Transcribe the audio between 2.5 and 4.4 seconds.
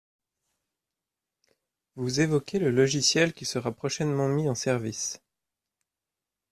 le logiciel qui sera prochainement